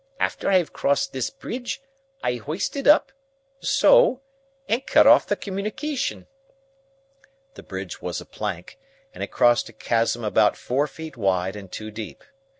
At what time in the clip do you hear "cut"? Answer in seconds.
4.87-5.05